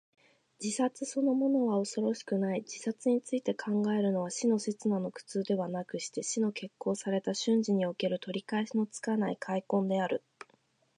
[0.59, 2.61] 自殺そのものは恐ろしくない。
[2.61, 10.23] 自殺について考えるのは、死の刹那の苦痛ではなくして、死の決行された瞬時における、取り返しのつかない悔恨である。